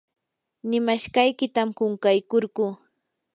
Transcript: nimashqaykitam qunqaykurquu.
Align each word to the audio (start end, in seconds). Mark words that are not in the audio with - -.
nimashqaykitam 0.69 1.69
qunqaykurquu. 1.77 2.65